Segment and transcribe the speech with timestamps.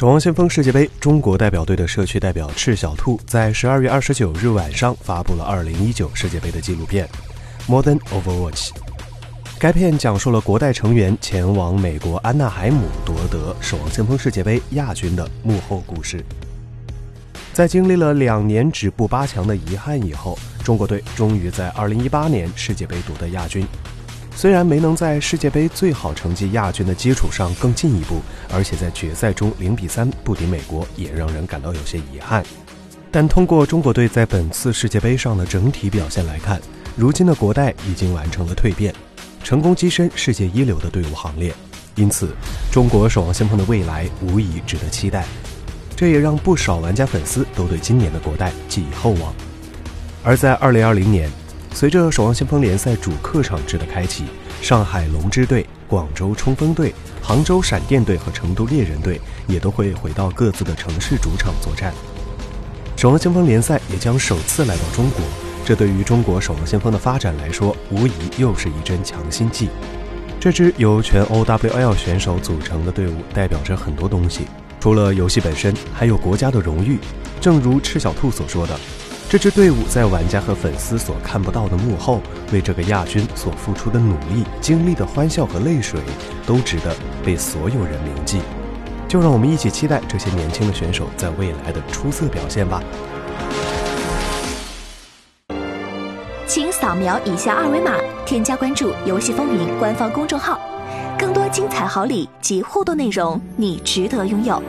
[0.00, 7.06] 守望先锋世界杯中国代表队的社区代表赤小兔在十二月二十九日晚上发布了二零一九世界杯的纪录片
[7.70, 8.68] 《Modern Overwatch》。
[9.58, 16.24] 该片讲述了国代成员前往美国安纳海姆夺得守望先锋世界杯亚军的幕后故事。
[17.52, 23.66] 在经历了两年止步八强的遗憾以后，中国队终于在二零一八年世界杯夺得亚军。
[24.40, 32.42] 虽然没能在世界杯最好成绩亚军的基础上更进一步，而且在决赛中零比三不敌美国，也让人感到有些遗憾。
[33.10, 36.58] 但通过中国队在本次世界杯上的整体表现来看，
[36.96, 38.94] 如今的国代已经完成了蜕变，
[39.44, 41.52] 成功跻身世界一流的队伍行列。
[41.96, 42.30] 因此，
[42.72, 45.26] 中国守望先锋的未来无疑值得期待。
[45.94, 49.34] 这也让不少玩家粉丝都对今年的国代寄予厚望。
[50.24, 51.30] 而在二零二零年。
[51.72, 54.24] 随着守望先锋联赛主客场制的开启，
[54.60, 61.94] 上海龙之队、广州冲锋队、杭州闪电队和成都猎人队也都会回到各自的城市主场作战。
[62.96, 65.22] 守望先锋联赛也将首次来到中国，
[65.64, 69.70] 这对于中国守望先锋的发展来说，无疑又是一针强心剂。
[70.38, 74.42] 这支由全 OWL 选手组成的队伍代表着很多东西，
[74.80, 76.98] 除了游戏本身，还有国家的荣誉。
[77.40, 78.78] 正如赤小兔所说的。
[79.30, 82.20] 这支队伍在玩家和粉丝所看不到的幕后，
[82.52, 86.00] 为这个亚军所付出的努力、经历的欢笑和泪水，
[86.44, 86.92] 都值得
[87.24, 88.40] 被所有人铭记。
[89.06, 92.82] 就让我们一起期待这些年轻的选手在未来的出色表现吧。
[96.48, 97.92] 请扫描以下二维码，
[98.26, 100.60] 添加关注“游戏风云”官方公众号，
[101.16, 104.60] 更多精彩好礼及互动内容，你值得拥有。